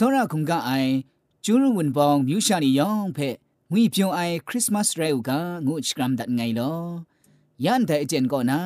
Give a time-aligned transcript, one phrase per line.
[0.04, 0.92] ောရခုံကအိုင်
[1.44, 3.28] ကျူးရဝန်ပောင်မြူရှာနီယောင်ဖဲ
[3.72, 5.30] ငွေပြုံအိုင်ခရစ်မတ်ရဲဥက
[5.66, 6.80] ငုချကရမ်ဒတ်ငိုင်လော
[7.64, 8.60] ယန်တဲ့အကျန်ကောနာ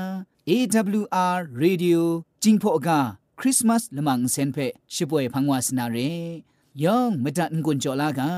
[0.49, 2.01] AWR Radio
[2.43, 3.01] จิงพอกา
[3.41, 4.59] คริสต์มาสละมังเซนเพ
[4.95, 5.99] ชิป่วยพังวาสนาเร
[6.85, 8.31] ยองมดันกุนจอลากา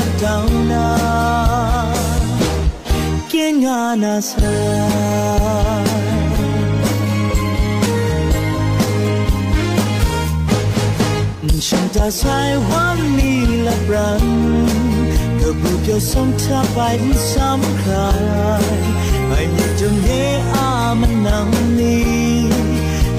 [3.32, 4.32] 相爱话耶稣被看งาน啊那啥。
[11.68, 14.26] ฉันจะใช้วันนี้ละบรัน
[15.40, 18.08] ก็บุกจะสมงเธไปที่สำคั
[18.62, 18.64] ญ
[19.30, 20.10] ให้มีจงเย
[20.54, 20.68] อา
[21.00, 22.33] มันนำนี้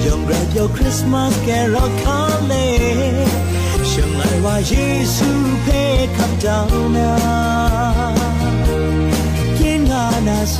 [0.05, 2.53] ยอมรับยอคริสต์มาสแกรอคาเล
[3.89, 4.75] ช่างไรว่าเย
[5.15, 5.29] ซู
[5.63, 5.67] เพ
[6.17, 7.11] คับดาวนา
[9.57, 10.57] เย็นงานาเซ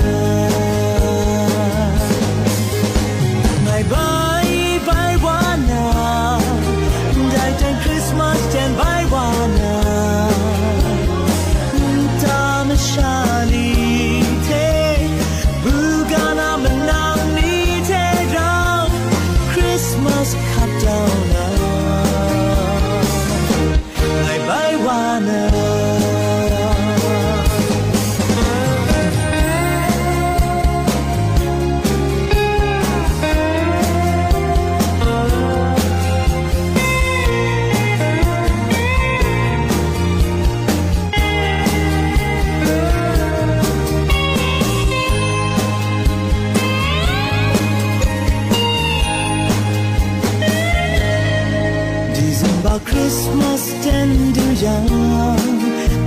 [53.05, 54.89] Christmas tender young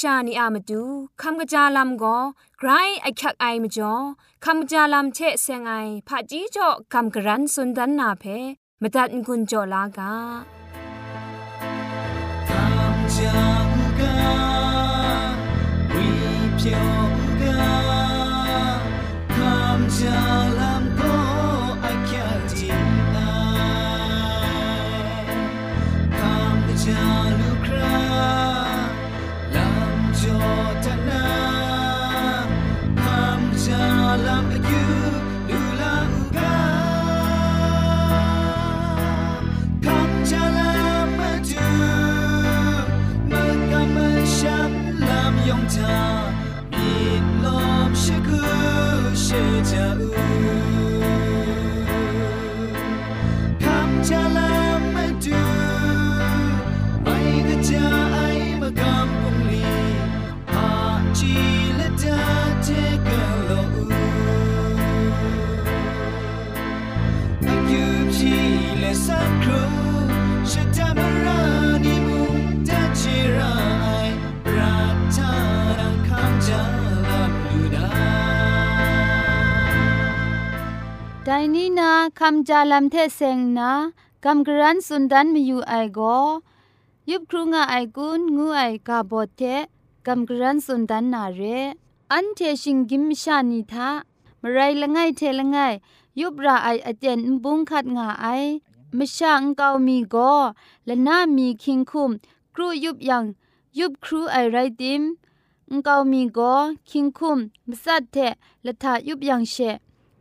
[0.00, 0.82] ชานีอามาดู
[1.20, 2.18] คำกระจาลำก็
[2.58, 2.70] ไกร
[3.02, 3.94] ไอคักไอมาจ่อ
[4.44, 5.72] คำกระจาลำเชะเซงไอ
[6.08, 8.24] ผาจีจ่อคำกระรันสุนดันนาเพ
[8.82, 10.12] มตัดกุญจ่อลากา
[81.26, 83.72] ไดนี้นะคำจาลัมเทเซงนะ
[84.24, 86.00] กำกรันสุนดันมีอยู่ไอโก
[87.10, 89.42] ยุบครูงาไอกุนงูไอกาบอเท
[90.06, 91.42] กำกรันสุนดันนาเร
[92.12, 93.88] อันเทชิงกิมชานิทา
[94.42, 95.56] มไรละไงเทละไง
[96.20, 98.26] ยุบราไออเจนบุงคัดงาไอ
[98.98, 100.16] มชาอังกามีโก
[100.86, 102.10] และนามีคิงคุม
[102.54, 103.24] ครูยุบยัง
[103.78, 105.02] ยุบครูไอไรติม
[105.70, 106.40] อังกามีโก
[106.90, 107.38] คิงคุม
[107.68, 108.16] มสัดเท
[108.64, 109.56] ละทายุบยังเช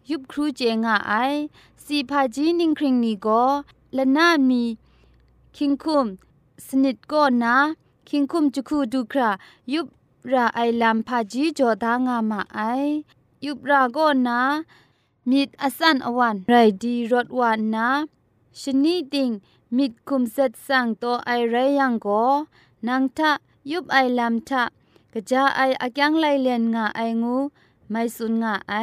[0.10, 1.14] ยุบครูเจงาไอ
[1.84, 3.28] สีพาจีนิงคริงนีโก
[3.98, 4.64] ละนามี
[5.56, 6.08] คิงคุม
[6.66, 7.56] สนิดก็นะ
[8.10, 9.30] คิงคุมจุคูดูครา
[9.74, 9.88] ยุบ
[10.32, 12.60] ราไอลัมพาจีจอดางามาไอ
[13.46, 14.42] ยุบราก็นะ
[15.30, 16.54] มิดอสันอวันไร
[16.84, 17.90] ดีรถวันนะ
[18.62, 19.30] ชนีดิง
[19.78, 22.24] มิดคุมเซตสังโตไอไรยังก็
[22.88, 23.32] นังทะ
[23.72, 24.64] ยุบไอลัมทะ
[25.14, 27.38] กะจาไออักยังไลเลียนงาไองู
[27.90, 28.74] ไม่สุนงาไอ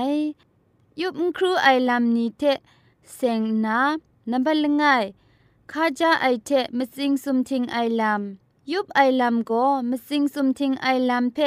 [1.00, 2.42] ยุบครูไอลัมนี้เท
[3.14, 3.78] เซงนา
[4.30, 4.84] นับลงไง
[5.70, 8.22] ข้าจาไอเทมสิงสุมทิงไอลัม
[8.72, 11.38] ยุบไอลัมก็มสิงสุมทิงไอลัมเพ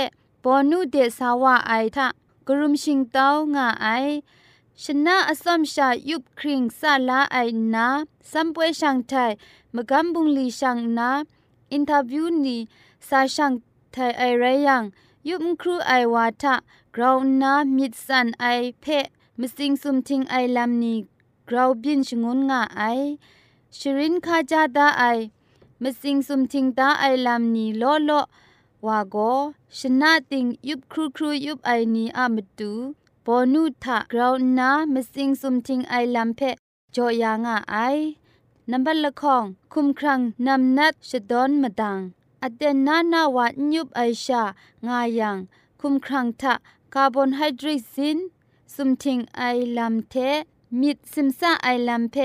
[0.43, 2.07] ปอนูเดสาวาไอทะ
[2.47, 3.87] กรุมชิงเต้างาไอ
[4.81, 7.37] ชนะอสมชายุบคริงซาลาไอ
[7.73, 7.87] นา
[8.31, 9.31] สัมปวยช่างไทย
[9.75, 11.09] มกัมบุงลีช่างนา
[11.71, 12.57] อินทาวิวนี
[13.07, 13.53] ซาช่าง
[13.91, 14.83] ไทยไอไรยัง
[15.29, 16.55] ยุบครูไอวาทะ
[16.95, 18.45] กราวนามิดสันไอ
[18.81, 19.05] เพะ
[19.39, 20.95] มสิงสุมทิงไอลัมนี
[21.49, 22.81] กราวบินชงุนงาไอ
[23.77, 25.03] ชรินคาจาดาไอ
[25.81, 28.11] มสิงสุมทิงตาไอลัมนีโลโล
[28.85, 29.15] วาโก
[29.77, 32.71] ชนะติงยุบครูครูยุบไอนีอามตู
[33.25, 36.41] ปอนุทะกราวนามสิงสุมทิงไอลัมเพ
[36.95, 37.75] จอยางาไอ
[38.71, 41.99] นับละคองคุมครังนำนัดชดอนมดัง
[42.43, 44.43] อเดนนานาวายุบไอชา
[44.87, 45.37] งายัง
[45.81, 46.53] คุมครังทะ
[46.93, 48.17] คาร์บอนไฮเดรตซิน
[48.75, 49.43] สุมทิงไอ
[49.77, 50.15] ลัมเท
[50.79, 52.15] มิดซิมซาไอลัมเพ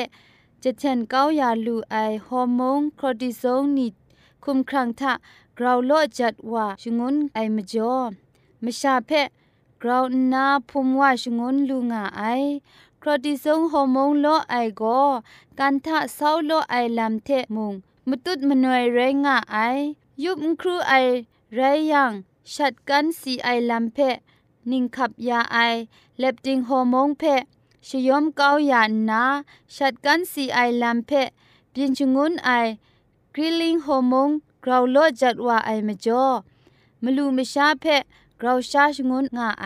[0.63, 1.97] จะเทนเก้ายาลูไอ
[2.27, 3.95] ฮอร์โมนคอร์ติซอลนิด
[4.45, 5.13] คุมครังทะ
[5.59, 7.97] กราวโลจัดว่าชงุนไอมจ่อ
[8.65, 9.11] มชาเพ
[9.83, 12.23] กราวนาพมว่าชงนลูงาไอ
[13.03, 14.83] คร์ติซอลฮอร์โมนโลไอโก
[15.59, 17.75] กันทะเศร้าโลไอลัมเทมุง
[18.09, 19.57] มตุดมนวยเรงาไอ
[20.23, 20.93] ยุบครูไอ
[21.55, 21.61] ไร
[21.93, 22.13] ยัง
[22.55, 23.99] ชัดกันสีไอลัมเพ
[24.71, 25.59] นิ่งขับยาไอ
[26.19, 27.23] เล็บดิงฮอร์โมนเพ
[27.89, 29.23] ชยอมเกาหยานนา
[29.77, 31.11] ชัดกันสีไอลัมเพ
[31.75, 32.51] บินชงุนไอ
[33.35, 34.31] กริลิงฮอร์โมน
[34.65, 36.27] กราวโลจัดว่าไอมจ่อ
[37.03, 37.87] มลูมชาเพ
[38.43, 39.65] กราชาชงุนงาไ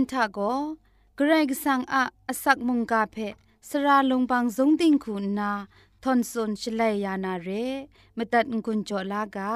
[0.00, 0.38] นทาโก
[1.16, 3.16] เกรกสังอาอสักมุงกาเพ
[3.68, 5.52] สระลงบางสงติงคุณนา
[6.02, 7.48] ทอนซนชลัยยานาเร
[8.16, 9.54] มตัดกุญจลากา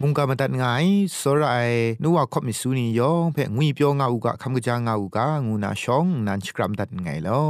[0.00, 0.64] มุงกามาตัดไง
[1.20, 1.70] สราย
[2.02, 7.42] นัวคบมิสูนียองเพ่งุยเปียวงาอุกะคำกะจางาอุกะงูนาชองนันชกรัมตัดไงลอ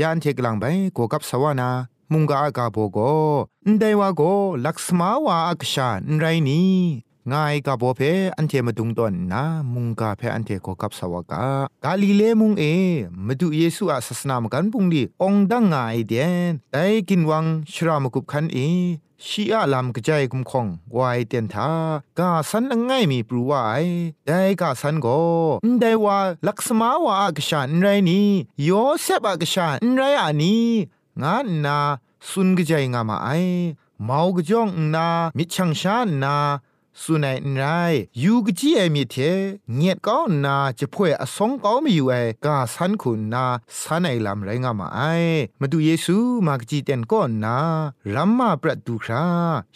[0.00, 0.64] ยานเทกลังไป
[0.96, 1.70] กัวกับสวานา
[2.12, 2.98] มุงกาอากาโบโก
[3.66, 4.22] นไดวาโก
[4.66, 6.72] ลักษมาวาอักชานไรนี้
[7.32, 8.00] ง่ายกับโบเพ
[8.36, 9.42] อันเทมาดุงตอนนะ
[9.74, 11.44] มุงกาเพอันเทก็กับสวากา
[11.84, 12.64] กาลิเลมุงเอ
[13.26, 18.58] มาดูเยซูอาศาสนามกันปุงดีองดังง่ายเดียนแต่กินวังชรามกุบคันเอ
[19.26, 20.66] ชีอาลามกระจายกุมคง
[20.98, 21.70] วายเตียนทา
[22.18, 23.84] กาสันง่ายมีปรูวาย
[24.26, 25.18] ได้กาสันก็
[25.80, 28.28] ได้ว่าลักษมาวาอากชานไรนี้
[28.64, 28.70] โย
[29.02, 30.66] เซบอากชานไรอันนี้
[31.22, 31.78] งานนา
[32.28, 33.28] สุนกระจายงามาไอ
[34.04, 35.06] เมาวกจ้องนา
[35.36, 36.36] มิชังชานนา
[37.02, 39.16] สุนัยนายยูกจีเอมีเท
[39.74, 42.14] เงียก้าวนาจะพ่วยอสงก้าวมีอยู่ไอ
[42.44, 43.44] กาสันคุณนา
[43.80, 45.00] สันไอลำไรงามาไอ
[45.60, 47.58] มาดูเยซูมากจีเตนก้อนนา
[48.14, 49.26] รัมมาประตูครา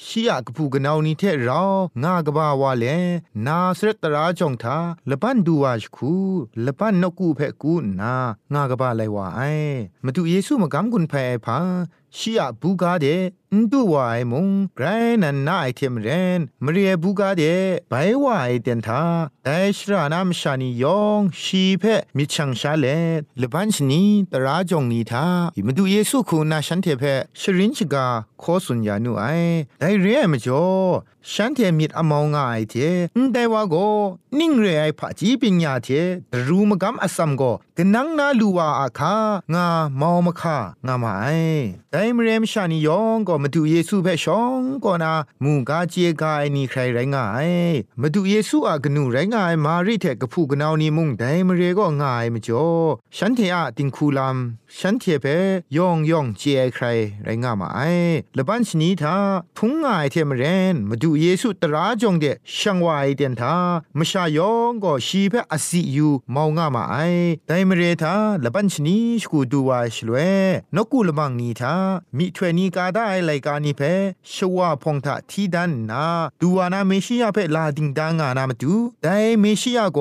[0.05, 1.63] ชียกผูกนาวนี้เทเรา
[2.03, 2.85] งากบาวาเล
[3.47, 4.79] นาสรตราจงทา
[5.11, 6.15] ละปันดูวาชคู
[6.65, 8.15] ละปันนกูเพกูนา
[8.55, 9.41] งากบาไลวาไอ
[10.05, 11.15] มาดูเยซูมากำกุนเพ
[11.45, 11.59] พา
[12.17, 13.07] ชียบูกาเด
[13.55, 14.87] นดูวายมุงไกร
[15.23, 17.43] นันนาไอเทมเรนมเรียบูกาเด
[17.91, 19.03] ไปวายเดนทา
[19.45, 21.85] แต่ชรานามชานียองชีเพ
[22.17, 22.87] มิชังชาเล
[23.41, 24.03] ลบันชนี
[24.33, 25.27] ตราจงนีทา
[25.57, 27.03] อิมดูเยซูคูนาฉันเทเพ
[27.41, 28.07] ชรินชกา
[28.43, 29.25] ขอสุญญานุไอ
[29.81, 30.65] ได้เรียมจ่อ
[31.31, 32.75] ฉันเทมิดอมองายเท
[33.17, 33.75] นแต่ว่าโก
[34.39, 35.89] นิ่งเรไอผาจีปิญญาเท
[36.47, 37.43] รูมกำอสัมโก
[37.77, 39.15] กนังนาลูวาอาคา
[39.55, 39.67] งา
[40.01, 41.27] มอมคางามาไอ
[42.03, 47.51] แต่มเรมชานิยองก็มาดูเยซูเพ่ชองก็นามูกาเจกายนี่ใครไรงาย
[48.01, 52.67] มาดูเยซูอากนูไรงายมาริเทกผูกนาวนี่มุงแต่มเรก็ง่ายมจ่อ
[53.17, 54.37] ฉันเทอะติงคูลัม
[54.79, 55.27] ฉันเทเป
[55.77, 56.43] ยองยองเจ
[56.75, 56.85] ใคร
[57.25, 57.81] ไรงามาไอ
[58.37, 59.17] ละบันชนีทา
[59.57, 63.55] ทุงง่ายเทมเรนมาดูเยซูตราจงเดช่างวายเดียนทา
[63.99, 66.97] มชายองก็ชีเพอสิยูมาวงามาไอ
[67.47, 70.17] แต่มเรทาละบันชนีสกูดูวาชลเว
[70.77, 71.75] นกูละบังนีทา
[72.17, 73.81] มิถวนีกาได้ไลกานีเพ
[74.33, 76.05] ชวาพงทะทีดันนา
[76.41, 79.99] ดูวานาเมชิยาเพลาดิงดางานามดูแต่เมชิยาโก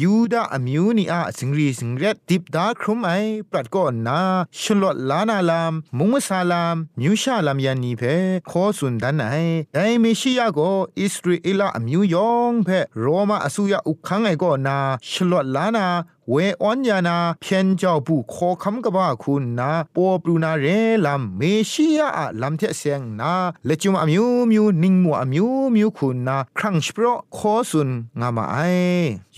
[0.00, 3.10] ยูดาอมิวนีอาสิงรีสิงเรดดิบดาครุมไอ
[3.50, 4.20] ปรัดก่อนนา
[4.60, 8.02] ชลอดลานาลามมุงซาลามมิวชาลามยันนีเพ
[8.50, 9.34] ขอสุนดันไอ
[9.72, 10.58] แต่เมชิยาโก
[11.00, 12.68] อิสราเอลอมิวยองเพ
[13.00, 14.76] โรมาอสุยาอุคังไอก็นา
[15.10, 15.86] ชลอดลานา
[16.30, 20.66] เวออนยานาเพียนเจ้าผู้ขอคำกบ้าคุณนาปอปรูนาเร
[21.06, 23.32] ลัมเมชิยาอะลัมเทเซงนา
[23.66, 27.04] เลจุมอมิวมิวนิงมัวอมิวมิวคุณนาครั้งสเปร
[27.36, 27.88] ขอสุน
[28.20, 28.56] งามาไอ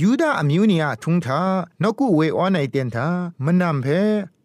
[0.01, 1.41] ยูดาอมิวเนียทุงทา
[1.83, 3.07] นกูเวออนไอเตียนทา
[3.45, 3.87] มันำเพ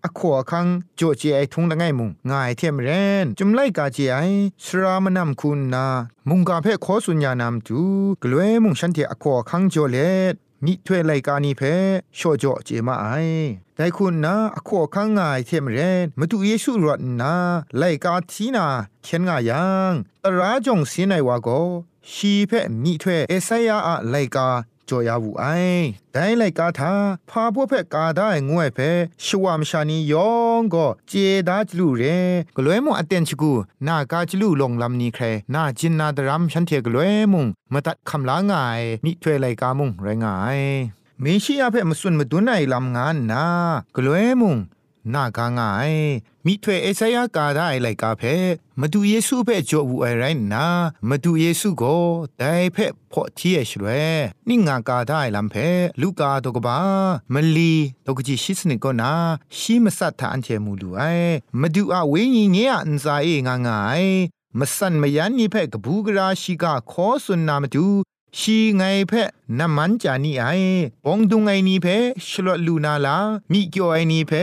[0.03, 2.89] อขวคังโจเจไอทุงละไงมุงง่ายเทียมเร
[3.23, 4.17] นจุมไลกาเจไอ
[4.63, 5.85] สรามนำคุณนา
[6.29, 7.79] มุงกาเพขอสุญญานามจู
[8.23, 9.97] กลวยมุงฉันเทอขวคังโจเล
[10.65, 11.61] นิถวยไลกานีเพ
[12.15, 13.07] โชจ่อเจมาไอ
[13.75, 17.35] แต่คุณนะอขอข้างง่ายเทมเรนมาดูเยซูรอดนะ
[17.77, 18.67] ไลกาทีนา
[19.03, 19.93] เขียนง่ายยัง
[20.23, 21.49] ตราจงสีในวาโก
[22.11, 22.51] ชีเพ
[22.83, 24.47] มิถวยเอสยาอะไลกา
[24.89, 25.45] จอยาวูไอ
[26.11, 26.93] แต่ไลกาทา
[27.29, 28.79] พาพวกเพกาได้งวยเพ
[29.25, 31.13] ชวามชานียองก็เจ
[31.47, 32.03] ดาจลูเร
[32.57, 33.53] กลวยมออเตนชกู
[33.87, 35.23] นากาจลูลงลำนี้ใคร
[35.53, 40.59] นาจินนาดรัมฉันเทกลวยมุงมาตัดคำลางายมิถวยไลกามุงไรงาย
[41.23, 43.45] มีชียาเพมสุนมาดุนไอลำงานนา
[43.95, 44.57] กลวยมุง
[45.13, 45.93] นากางาย
[46.45, 48.21] มิถวยเอสยากาได้ไลกาเพ
[48.79, 50.67] มาดูเยซูเพจอวูไอไรนา
[51.09, 51.83] มาดูเยซูโก
[52.39, 52.77] ได้เพ
[53.11, 53.87] พอที่เอชเร
[54.47, 55.55] นี่งากาได้ลำเพ
[56.01, 56.77] ลูกาตกบา
[57.33, 57.73] มลี
[58.05, 59.11] ตกจิชิสนิกนา
[59.57, 61.01] ชีมสัตถานเทมูดูไอ
[61.61, 64.03] มาดูอาเวงีเงียอันซาเองางาย
[64.59, 67.87] มสันมยันนี่เพกบูกราชิกาขอสุนนามาดู
[68.39, 69.13] ชีไงเพ
[69.59, 70.45] น้ำมันจานี่ไอ
[71.05, 71.87] ปองดุงไอนี่เพ
[72.27, 73.17] ชลอลูนาลา
[73.51, 74.33] มีเกียวไอนี่เพ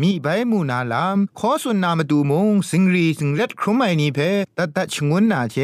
[0.00, 4.18] มีใบมูนาลามขอสุนนามาดูมงสิงรีสิงเล็ดครุมไอนี่เพ
[4.56, 5.56] ตัดตัดชงวนนาเจ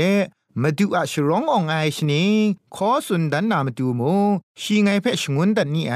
[0.62, 2.42] มาดูอาชร้ององไอชนิง
[2.75, 4.30] ขอสุนดันนามาดูมง
[4.61, 5.95] ชีไงเพชงวนดันนี่ไอ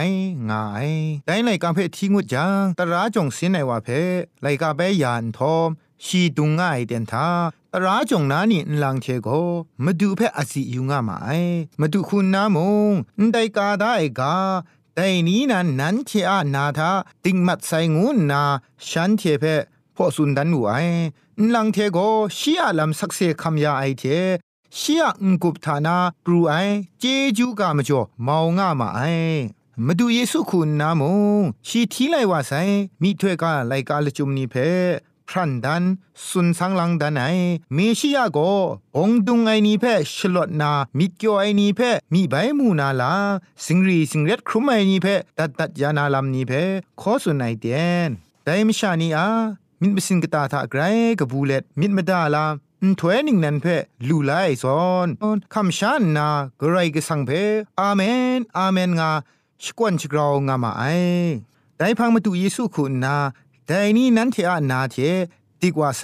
[0.50, 0.90] งาย
[1.26, 3.88] แต่ไลกาเพทิงุจังตราจงสินไอว่าเพ
[4.42, 5.68] ไลกาเปยานทอม
[6.06, 7.28] ชีตุงง่ายเดนทา
[7.72, 9.28] ตราจงนานี่ลังเทโก
[9.84, 11.28] มาดูเพออสิยุงามาไอ
[11.80, 12.58] มาดูคุณนาม
[12.90, 12.92] ง
[13.32, 14.36] ได้กาได้กา
[14.94, 16.90] แต่นี้นั้นนั้นเทอานาทา
[17.24, 18.42] ติงมัดใส่งูนา
[18.88, 19.44] ฉันเทเพ
[19.96, 20.66] พอสุนดันไว
[21.54, 21.98] ลังเทโก
[22.38, 24.04] ชีอาลัมสักเซคำยาไอเท
[24.78, 26.54] ชียงกุบฐานาปรูไอ
[27.00, 27.04] เจ
[27.36, 29.00] จูกามจ่อมาวงามาไอ
[29.86, 31.02] มาดูเยซูคุณนาม
[31.40, 32.52] งชีทีไลว่าไซ
[33.02, 34.54] มีถ้วยกาไลกาลจุมนีเพ
[35.32, 35.84] พรันดัน
[36.28, 37.24] สุนสังลังดันไอ
[37.74, 38.38] เมชิยาโก
[38.96, 39.84] องดุงไอนีเพ
[40.16, 41.80] ชลอดนามิเกียวไอนีเพ
[42.12, 43.12] มีใบมูนาลา
[43.64, 45.06] สิงรีสิงเร็ดครุมไอนีเพ
[45.38, 46.52] ตัดตัดยานาลามนีเพ
[47.00, 48.10] ขอสุนไอเดียน
[48.44, 49.28] ไดมชานีอา
[49.80, 50.80] มินบสิงกตาทาไกร
[51.18, 52.44] กบูเลตมินมดาลา
[53.00, 53.66] ถวยนิ่งนันเพ
[54.08, 55.08] ลูไลซอน
[55.54, 56.28] คำชานนา
[56.60, 57.30] กรกสังเพ
[57.80, 58.00] อาเม
[58.38, 59.10] นอาเมนงา
[59.64, 60.82] ชกวนชกราวงามาไอ
[61.78, 63.16] ได้พังมาตุเยซูคุณนา
[63.72, 64.96] แต่นี้นั้นเทอานาเท
[65.60, 66.02] ดีกว่าไซ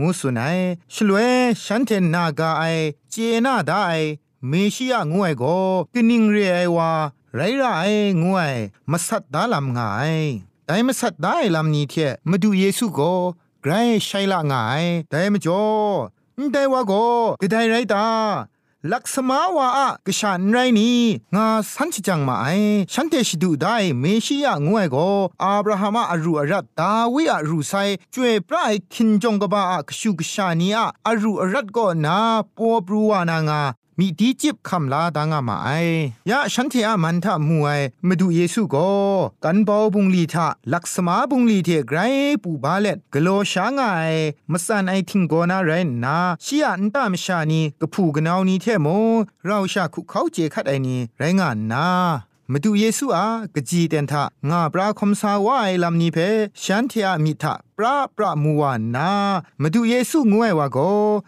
[0.00, 0.58] งูสุนัย
[0.94, 1.30] ชลวย
[1.64, 2.64] ฉันเทนากาไอ
[3.10, 3.14] เจ
[3.46, 3.84] นาได้
[4.48, 5.44] เมชิยงวยโก
[5.94, 6.90] กินิงเรไอวา
[7.34, 7.64] ไรไร
[8.22, 8.54] งวย
[8.90, 10.14] มาสัตดาลำงาย
[10.66, 11.94] แต่มาสัตได้ลำนี้เท
[12.30, 13.00] มาดูเยซูโก
[13.62, 13.72] ไกร
[14.04, 15.62] ใช่ละงายแต่มาจ่อ
[16.52, 16.92] แต่ว่าโก
[17.40, 18.06] กระไดไรตา
[18.92, 21.00] ลักษมาวาอะกชานไรนี้
[21.34, 22.46] งาสันชจังมาไอ
[22.92, 24.96] ฉันเตชิดูได้เมชิยะงวยโก
[25.42, 27.72] อับราฮัมอารูอารัตดาวิอารูไซ
[28.14, 32.16] จวยปรายคินจงกบาอะกชูกชานีอะอารูอารัตก็นา
[32.56, 33.62] ปัวบรูวานางา
[33.98, 35.70] มีดีจิบคำลาดางามาไอ
[36.30, 38.90] ยะฉันเทอามันทะมวยมาดูเยซูก็
[39.44, 41.98] กันบอบุงลีทะลักษมาบุงลีเทไกร
[42.42, 43.80] ปูบาเลตกโลชางไง
[44.52, 48.86] มสันไอทิงโกนาเรนนาชียอันตามชานีกะผูกนาวนีเทโม
[49.44, 51.88] เราชาคุเขาเจคัดไอนีไรงานนา
[52.52, 56.18] มาดูเยซูอากะจีเตนทะงาปราคมสาวายลำนี้เพ
[56.62, 59.10] ฉันเทียมิทะปราปรามัวานนา
[59.62, 60.78] มาดูเยซูงวยวาโก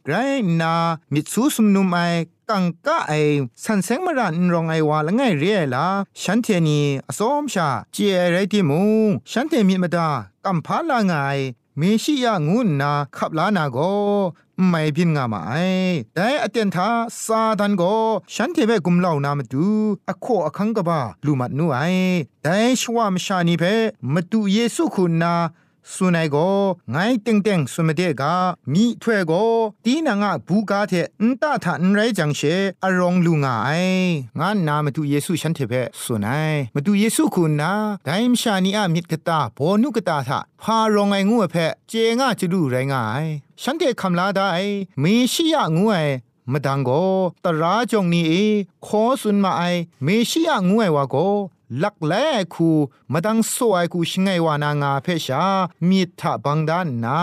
[0.08, 0.12] ไร
[0.60, 0.74] นา
[1.12, 1.96] มิซูสมนุมไอ
[2.50, 3.12] กังกะไอ
[3.64, 5.86] สันเซงมรันรองไอวาละไงเรียละ
[6.22, 7.96] ฉันเทนีอสมชาเจ
[8.32, 8.80] ไรติมู
[9.30, 10.08] ฉันเทมีมดา
[10.44, 11.12] กัมพาลาไง
[11.78, 13.78] เมชิยางุนนาขับลานาโก
[14.68, 15.52] ไม่พินงามาไอ
[16.14, 16.88] แต่อเตียนทา
[17.24, 17.82] ซาดันโก
[18.34, 19.66] ฉันเทเบกุมเหล่านามาดู
[20.08, 21.78] อโคอคังกบาลูมัดนูไอ
[22.42, 23.64] แต่ชวามชานีเพ
[24.12, 25.34] มาดูเยซูคุณนา
[25.94, 26.36] สุนัยโก
[26.90, 28.34] ไงเต็งเต็งสุมเดกา
[28.72, 29.32] มีถ้วยโก
[29.84, 32.40] ตีนางะบูกาเทนตาทานไรจังเช
[32.82, 33.70] อรองลุงไอ
[34.40, 37.72] งานนามาดูเยซูฉันเทเพสุนัยมาดูเยซูคุณนา
[38.04, 41.56] ไดมชานีอามิดกตาโบนุกตาทาพารองไองูเพ
[41.88, 43.24] เจงะจะดูไรงาย
[43.62, 44.48] ฉันเทคำลาได้
[45.02, 45.96] มีชิยะงูไอ
[46.52, 46.90] มดังโก
[47.44, 48.46] ตราจงนี้
[48.86, 49.62] ขอสุนมาไอ
[50.02, 52.12] เลักแล
[52.54, 52.70] คู
[53.12, 55.44] มาดังสวยคูชงไงวานางาเพชา
[55.88, 57.22] มีทะบังดานนา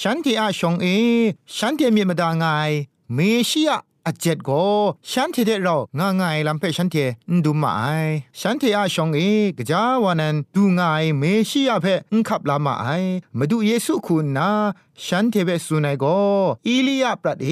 [0.00, 0.86] ฉันที่อาชงเอ
[1.56, 2.44] ฉันที่มีมาดางไง
[3.14, 3.18] เม
[3.50, 4.64] ชิยะอาเจ็ดก็
[5.10, 7.04] ฉันที่เดเราง่ายง่ายลำเพฉันที
[7.44, 7.82] ดูมาไอ
[8.40, 9.20] ฉันที่อาชงเอ
[9.58, 12.86] กจาวานันดูง่ายเมชิยาเพนขับลามาไอ
[13.38, 14.50] มาดูเยซูคุณนา
[15.04, 16.18] ฉันที่เบสุนัยก็
[16.66, 17.48] อีลียาปรัดเอ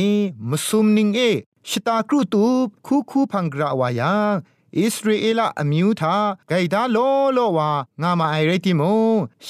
[0.49, 1.21] มสุมนิงเอ
[1.69, 2.45] ชตากรุตู
[2.87, 4.35] คูคูพังกราวายัง
[4.79, 6.17] อิสราเอลอมิวทา
[6.49, 6.99] ไกดาโล
[7.35, 7.71] โลวา
[8.03, 8.83] งามาไอเรติโม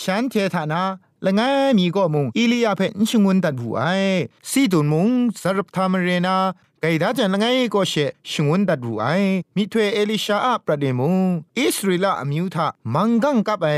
[0.00, 0.82] ฉันเทธานา
[1.24, 1.40] ละไง
[1.78, 3.82] มีก็มุงอิลียาเพนชงวนตัดผู้ไอ
[4.50, 5.08] ซีตุนมุง
[5.40, 6.36] สรับทามเรนา
[6.80, 7.94] ไกดาจันละไงก็เช
[8.30, 9.06] ชงวนดัดรูไอ
[9.56, 11.08] มิถวเอลิชาอะประเดมุ
[11.58, 13.68] อิสราเอลอมิวทามังกังกับไอ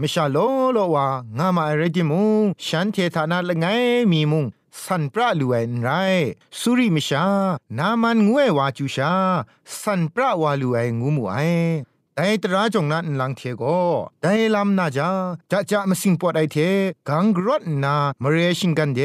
[0.00, 0.38] มชาโล
[0.72, 1.06] โลวา
[1.38, 2.22] งามาเรดิมุ
[2.66, 3.66] ฉันเทธานาละไง
[4.12, 4.44] มีมุง
[4.84, 5.88] สันปราลูเอนไร
[6.60, 7.26] สุริมิชา
[7.78, 9.14] นามันงวยวาจูชา
[9.80, 11.36] สันปราวาลูเองูมูไอ
[12.14, 13.62] แต่ตราจงนั้นลังเทโก
[14.20, 15.10] แต่ลำนาจา
[15.50, 16.56] จะจะมาสิงปวดไอเท
[17.08, 19.00] กังกรดนามเรชิงกันเด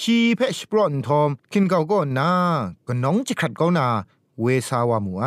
[0.00, 2.30] ชีเพชปรอนทอม คินเกาก็นา
[2.86, 3.86] กน้องจะขัดเกานา
[4.42, 5.24] เวสาวามูไอ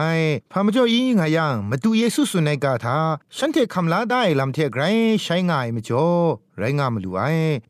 [0.52, 3.00] พามจ่อยีงายังมาดูเยซูสุนัยกาทา
[3.38, 4.84] ฉันเทคำลาได้ลำเทไกร
[5.24, 6.08] ใช้ง่ายมจ่อ
[6.58, 7.22] ไรงามลูไอ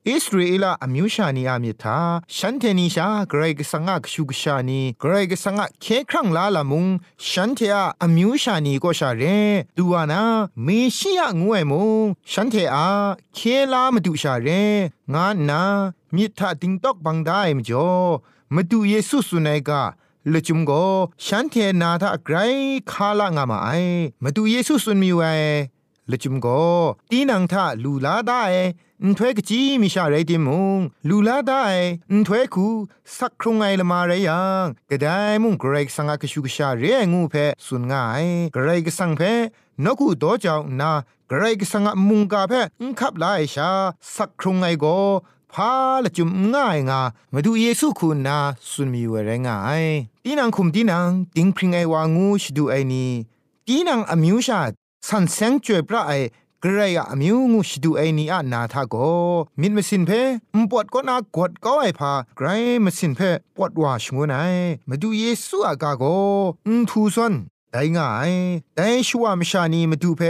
[0.08, 2.00] อิสราเอลอมิวชานีอามิทา
[2.38, 6.86] ฉันเทนิชาไกรกสังกชุกชานีไกรกสังกเคครั้งลาละมุง
[7.30, 9.24] ฉันเทอาอมิวชานีก็ชาเร
[9.78, 10.22] ดูวานา
[10.64, 12.90] เมชิยงวยมุงฉันเทอา
[13.36, 13.40] เค
[13.74, 14.48] ลามาดูชาเร
[15.14, 15.62] งานนา
[16.16, 17.90] มิทาติงตอกบังได้มจ่อ
[18.56, 19.82] มาดูเยซูสุนัยกา
[20.34, 20.86] ลุจุมก็
[21.26, 22.38] ฉันเทนาทาไกร
[22.92, 23.70] คาลางามาไอ
[24.24, 25.22] มาดูเยซูสุนมีไว
[26.10, 26.62] ลุจุมก็
[27.12, 28.44] ตีนังทาลูลาได้
[29.02, 30.80] อุ้ถ้วยกจีมิชาไรติมุง
[31.10, 31.64] ลูลาได้
[32.12, 32.68] อุ้ถ้วยคู
[33.18, 35.08] สักครุงไงละมาไรยังกระได
[35.44, 39.22] มุงไกรกสังกชุกชาเรียงูเพสุนง่ายไกรกสังเพ
[39.84, 40.92] นกูโตเจ้านา
[41.30, 43.70] ไกรกสังมุงกาเพอุ้ขับไลชา
[44.16, 44.98] สักครุงไงก็
[45.54, 45.72] พา
[46.04, 47.02] ละจุมง่ายงา
[47.34, 48.38] มาดูเยซูคุณนา
[48.70, 49.84] สุนมีเวรง่าย
[50.24, 53.12] ตีนังคุมตีนังติงพริงไอวางูชดูไอนี้
[53.68, 54.62] ตีนังอมิวชา
[55.08, 56.12] สันเซงจวยพระไอ
[56.64, 58.96] กระไรอะมิวงูชดูไอนี้อะนาทาโก
[59.62, 60.12] มิดมสินเพ
[60.56, 62.48] มปวดก็นากดก็ไอพาไกร
[62.84, 63.20] มสินเพ
[63.56, 64.40] ปวดว่าชงวนไอ
[64.90, 66.04] มาดูเยซูอากาโก
[66.68, 67.34] อุทูซอน
[67.72, 68.32] ได้ง่าย
[68.76, 70.22] แต่ชัวมชานีมาดูเพ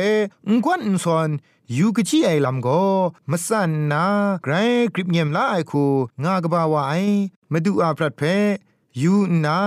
[0.50, 1.30] งกวนอุซอน
[1.78, 2.84] ยูกจีไอลำก็
[3.32, 4.06] มาสันนา
[4.44, 4.54] ไกร
[4.94, 5.86] กริบเงียมละไอคู
[6.24, 6.94] งากบาวไอ
[7.52, 8.22] มาดูอาพรัดเพ
[9.02, 9.14] ยู
[9.46, 9.60] นา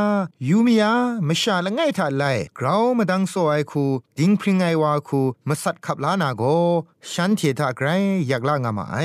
[0.48, 0.92] ยูมียา
[1.26, 2.24] มชาละไงทัดไล
[2.58, 3.84] กราวมาดังโซไอคู
[4.18, 6.42] ดิงพริงไอวาคูมาสัดขับลานาโก
[7.10, 7.88] ฉันเททาไกร
[8.28, 8.96] อยากลางามาไอ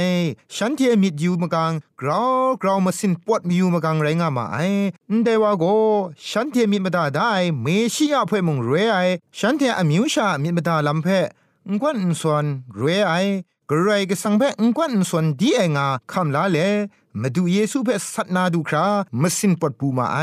[0.56, 4.58] ฉันเทมิดยูมกังกราวกราวมาสินปวดมียูมกังไรงามาไอ
[5.24, 5.66] เดวาโก
[6.30, 7.32] ฉันเทมิดมาดาได้
[7.62, 8.98] เมชิยาเพ่มงเรไอ
[9.38, 11.10] ฉันเทอมิวชามิดมาดาลำเพ
[11.76, 12.46] งวนส่วน
[12.80, 13.14] รวยไอ
[13.70, 16.58] กระไรก็สังเพงกวนส่วนดีเองาคำลาเล
[17.22, 18.86] มาดูเยซูเพสัตนาดูครา
[19.22, 20.20] มาสินปดปูมาไอ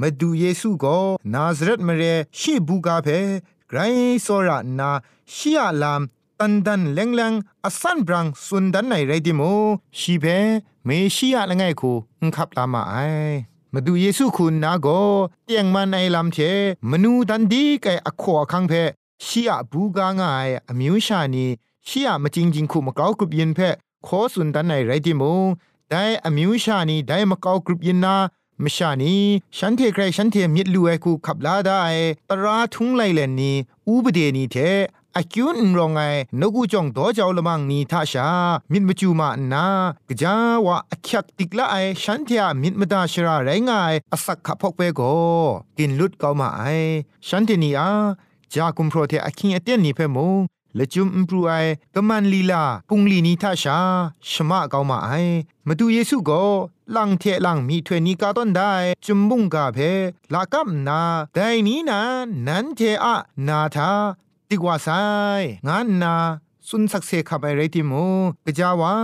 [0.00, 0.98] มาดูเยซูก็
[1.32, 2.02] นาซเรตมาเร
[2.38, 3.08] ชีบูกาเพ
[3.68, 3.78] ไกร
[4.22, 4.90] โซรานา
[5.34, 6.02] ชียลาม
[6.38, 7.32] ตันดันเลงเลง
[7.64, 9.40] อสันบรังสุนดันในไรดิโม
[9.98, 10.24] ชีเพ
[10.84, 12.96] เมชียละไงคูอุคับลามาไอ
[13.72, 14.86] มาดูเยซูคุณนาโก
[15.44, 16.38] เตียงมันในลำเท
[16.90, 18.72] มนูดันดีไกอขวคังเพ
[19.24, 21.46] ชียบูกางายอมิวชานี
[21.88, 23.60] ชียมาจริงจริงคุมเกากรุบยินเพ
[24.06, 25.46] ขอสุนดันในไรดิมง
[25.90, 28.16] ได้อมิวชานีได้มาเกากรุบยินนา
[28.64, 29.14] มชานี
[29.58, 31.82] ฉันเทใครฉันเทมิดลูไอคูขับลาได้
[32.30, 33.52] ตราทุงไลเลนนี
[33.86, 34.56] อูบเดนีเท
[35.16, 36.00] อากิวนรองไง
[36.40, 38.28] นกูจงโตเจ้าละมังนีทาชา
[38.72, 39.66] มิดมจูมานา
[40.08, 40.34] กจา
[40.66, 45.00] วะอักยักติกละไอฉันเทอะมิดมดาชราไรงายอสักขะพกเปโก
[45.78, 46.62] กินลุดเกามาไอ
[47.28, 47.90] ฉันเทนีอา
[48.54, 50.38] จากุมโปรเทอคิงเอเตียนนี่เพมง
[50.78, 51.52] ละจุมอิมพรูไอ
[51.94, 53.78] กมันลีลาปุงลีนีทาชา
[54.30, 55.10] ชมะเกามาไอ
[55.66, 56.42] มาดูเยซูก็
[56.94, 58.72] ลังเทลังมีถวยนีกาต้นได้
[59.04, 59.78] จุมบุงกาเพ
[60.32, 61.00] ลากัมนา
[61.34, 62.00] แต่นี้นะ
[62.46, 63.16] นันเทอะ
[63.48, 63.90] นาทา
[64.48, 64.88] ติกว่าไซ
[65.66, 66.14] งานนา
[66.68, 68.04] สุนสักเซขับไปเรติมู
[68.44, 68.94] กะจาวา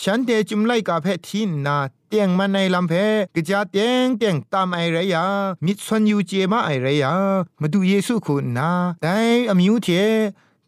[0.00, 1.76] ฉันเดจุมไลกาเพทินนา
[2.08, 2.92] เตียงมันในลำเพ
[3.34, 5.24] กะจาเตียงเตียงตามไอไรยา
[5.64, 7.12] มิดสวนยูเจมาไอไรยา
[7.60, 8.70] มาดูเยซูคุณนา
[9.02, 9.16] แต่
[9.50, 9.88] อมิวเท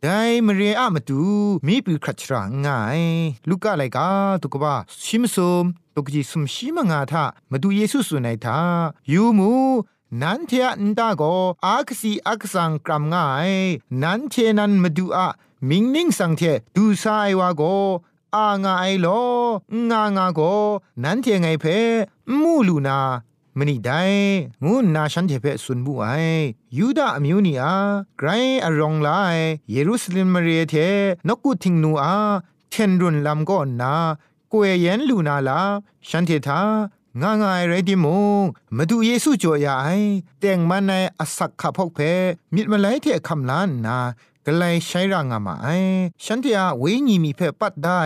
[0.03, 1.23] ได้มเรียอะมาดู
[1.67, 3.01] มีปีครัชรางาย
[3.49, 4.09] ลูกอะไรกา
[4.43, 4.75] ตุกบ้า
[5.05, 8.59] ชิมซุมตุกจีสุมชิมงาทามาดูเยซูสุนัยทา
[9.13, 9.53] ยูมู
[10.23, 11.23] นันเทอันตาโก
[11.67, 13.51] อากซีอักสังกรัมง่าย
[14.03, 15.29] นันเทนันมาดูอะ
[15.69, 16.43] มิงนิ่งสังเท
[16.77, 17.63] ดูซายวาโก
[18.37, 19.07] อางาไอโล
[19.91, 20.41] งางาโก
[21.03, 21.65] นันเทไงเพ
[22.41, 22.99] มูลูนา
[23.59, 24.03] มนี่ได้
[24.65, 26.07] งูนาฉันเทเพสุนบุไอ
[26.77, 27.75] ยูดาอมิวนีอา
[28.19, 28.29] ไกร
[28.65, 29.09] อรองไล
[29.71, 30.75] เยรูซาเล็มมาเรียเท
[31.29, 32.17] นกุทิงนูอา
[32.71, 33.93] เทนรุนลำก็นา
[34.53, 35.61] กวยเย็นลูนาลา
[36.09, 36.61] ฉันเททา
[37.23, 38.07] งางายไรดิม
[38.41, 38.45] ง
[38.77, 40.01] มาดูเยซูจ่อยาย
[40.39, 41.99] แต่งมันในอสักขับพกเพ
[42.55, 43.99] มิดมาไลเทคำล้านนา
[44.51, 45.69] กลายใช้ร่างมาไอ
[46.25, 48.01] ฉันที่อาเวงีมีเพปัดได้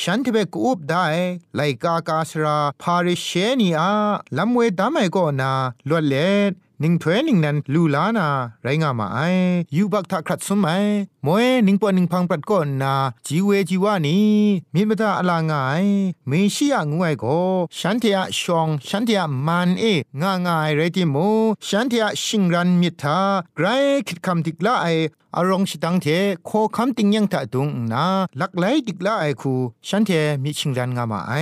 [0.00, 1.04] ฉันที่เปกูบได้
[1.54, 3.28] ไลกากาสราพาริเช
[3.60, 3.92] นีอา
[4.36, 5.52] ลำเวดามไอก็นา
[5.88, 6.52] ลวดเล็ด
[6.82, 8.28] นิงถ้วยนิงนั้นลูลานา
[8.62, 9.18] ไรงามาไอ
[9.76, 10.84] ยูบักทักครัดสมัย
[11.26, 12.94] มวยนิงปอนิงพังปัดก่อนนา
[13.26, 14.18] จีเวจีวานี
[14.74, 15.84] มีมตาอลางาย
[16.26, 17.24] เมชิยงวยโก
[17.78, 19.84] ฉันเทียชองฉันเทียมันเอ
[20.22, 21.16] งางายไรติโม
[21.66, 23.20] ฉันเทียชิงรันมิทา
[23.54, 23.66] ไกร
[24.06, 24.86] คิดคำติกละไอ
[25.36, 26.06] อารมณ์สิตังเท
[26.46, 28.04] โคคำติงยังตะตุงนา
[28.40, 29.54] ลักไลติกละไอคู
[29.88, 30.10] ฉันเท
[30.42, 31.32] มีชิงรันงามาไอ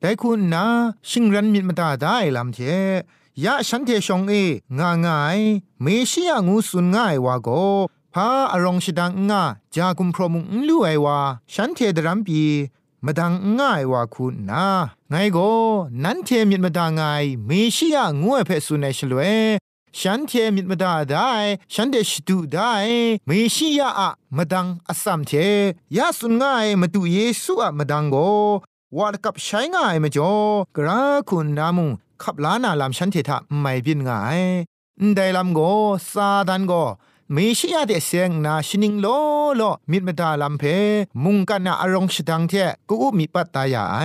[0.00, 0.64] แต่คุณนา
[1.08, 2.58] ชิงรันมิมาตาได้ลำเท
[3.44, 4.32] ยะฉันเทชงเอ
[4.78, 5.38] งางาย
[5.82, 7.48] เมชิยงูสุนง่ายวาโก
[8.14, 9.42] พาอารมณ์สิดังงา
[9.74, 11.18] จากุมพรมุงลู่ไอวา
[11.54, 12.42] ฉันเทดรัมปี
[13.04, 14.66] มาดังง่ายว่าคุณนา
[15.10, 15.38] ไงโก
[16.04, 17.02] นั้นเทมิมาดางไง
[17.46, 19.20] เมชิยงูเอเพสุนในชลเว
[19.96, 21.30] ฉันเทมิดมาดาได้
[21.74, 22.72] ฉันเดชดูได้
[23.26, 25.32] เมชิยาอะมาดังอัสัมเท
[25.96, 28.16] ยาสุนง่ายมาดูเยซูอะมาดังโก
[28.96, 30.32] วาดกับใช้ง่ายมาจ่อ
[30.76, 31.90] กระคุณนามุง
[32.22, 34.40] ขับล้านาลำฉันเททะไม่บินง่าย
[35.14, 35.60] ได้ลำโก
[36.12, 36.72] ซาดันโก
[37.32, 39.06] เมชิยาเดเซงนาชินิงโล
[39.56, 40.62] โลมิดมดาลัมเพ
[41.24, 42.52] มุงกันนาอารองชดังเท
[42.88, 43.96] กูมีปัตตายาไอ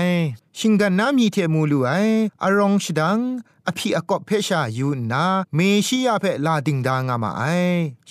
[0.57, 1.91] ชิงกันนามีเทมูลูไอ
[2.43, 3.19] อารองชดัง
[3.67, 7.43] อภิอากอบเพชาอยู่นาเมชิยาเพลาดิงดางามาไอ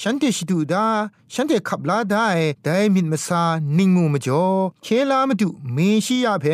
[0.00, 0.86] ฉันเตชิดูดา
[1.32, 2.28] ฉันเตขับลาได้
[2.64, 3.42] ได้มิดมาซา
[3.76, 4.44] นิงมูมาจ่อ
[4.82, 6.46] เคลามาดูเมชิยาเพ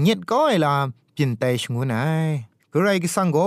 [0.00, 1.94] เงียดก้อยลามปินไตชงูไน
[2.72, 3.38] กไรกิสังโก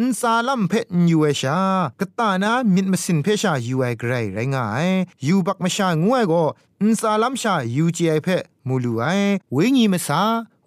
[0.00, 1.58] อินซาลัมเพนยูเอชา
[2.00, 4.88] กตานามิดมสินเพชายูไอไกรไรงาย
[5.26, 6.42] ยูบักมชางวยก็
[6.80, 8.28] อินซาลัมชายูจีไอเพ
[8.68, 9.04] มูลูไอ
[9.52, 10.20] เวงีมสา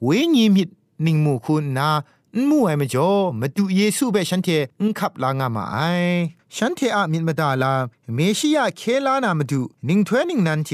[0.04, 0.70] เวงีมิด
[1.06, 1.90] นิงมูคุณนา
[2.50, 4.50] มู่ไอมจ่อมาดูเยซูเบฉันเท
[4.82, 5.78] อุขับลางามาไอ
[6.56, 7.74] ฉันเทอะมินบดาลา
[8.14, 10.72] เมชิยาเคลานามาดูนิงถ้วยนิงนันเจ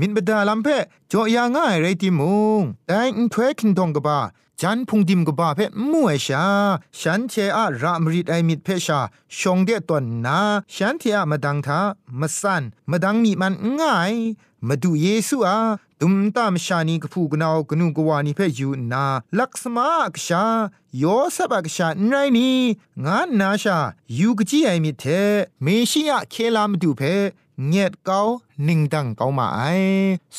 [0.00, 0.68] มินบดาลัมเพ
[1.12, 4.18] จ่อยาง่ายไรติมุงแต่อินถ้วยคินดงกบ้า
[4.60, 6.44] จันพุงดิมกบ้าเพมู่ไอชา
[7.00, 9.00] ฉันเทอะรามริดไอมิดเพชา
[9.38, 10.40] ชงเดตอนนา
[10.74, 11.80] ฉันเทอะมาดังทา
[12.20, 14.14] มาสันมาดังมีมันง่าย
[14.68, 15.58] มาดูเยซูอา
[16.02, 19.04] ตุมตามชานีกพูกนาวกนูกวานีเพยูนา
[19.38, 20.44] ลักษมากชา
[20.98, 21.04] โย
[21.36, 22.50] สบักชาไนนี
[23.04, 23.78] งานนาชา
[24.18, 25.04] ยูกจีไอมิเท
[25.62, 27.02] เมชิยะเคลามดูเพ
[27.68, 28.20] เงียดเกา
[28.66, 29.60] นิ่งดังเกามาไอ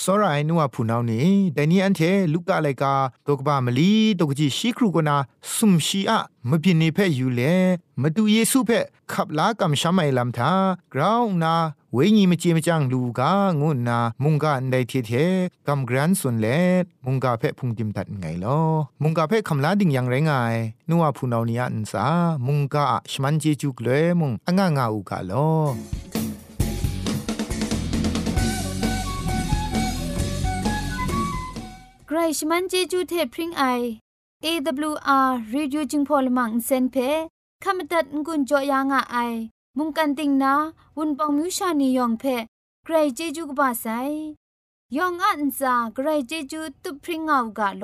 [0.01, 2.01] สรายนัวผู้นานี่แต่นี่อันเท
[2.33, 2.93] ลูกกะไลกา
[3.27, 5.15] ตกบามลีตกจีชิครูกนา
[5.55, 7.41] สุมชีอะมบินีเพยูเล
[8.01, 8.71] มาดูเยซูเพ
[9.11, 10.51] ขับลากำชามไอลำทา
[10.93, 11.55] กราวนา
[11.93, 15.11] เวงีมจียมจังลูกางุนนามุงกาในเทเท
[15.67, 16.47] กำกรันส่วนเล
[17.05, 18.61] มุงกาเพพุงดิมตัดไงลอ
[19.01, 20.31] มุงกาเพคำลาดิ่งยังไรไง
[20.89, 22.05] นัวผู้นานี่อันสา
[22.47, 22.53] มุ
[23.73, 26.10] กเลยมงคลอ่างงาอู่กาล้อ
[32.21, 33.63] ใครชมันเจจูเทพริงไอ
[34.45, 36.95] AWR Reducing Polymer เซนเพ
[37.63, 39.17] ขมตัดงุนจอยางอไอ
[39.77, 40.53] มุงกันติงนา
[40.97, 42.23] วุนปองมิวชานียองเพ
[42.83, 43.85] ใครเจจูกบาไซ
[44.95, 47.83] ยองอันซาใครเจจูตุพริงเอากาโล